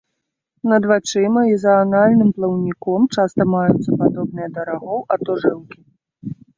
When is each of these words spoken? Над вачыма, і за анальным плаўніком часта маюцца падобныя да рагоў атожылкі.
Над 0.69 0.87
вачыма, 0.91 1.43
і 1.53 1.59
за 1.65 1.75
анальным 1.83 2.33
плаўніком 2.39 3.07
часта 3.15 3.41
маюцца 3.55 3.91
падобныя 4.03 4.47
да 4.59 4.69
рагоў 4.75 5.09
атожылкі. 5.17 5.79